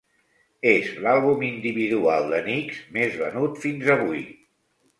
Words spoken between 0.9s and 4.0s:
l'àlbum individual de Nicks més venut fins